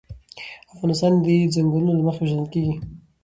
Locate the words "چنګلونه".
1.53-1.91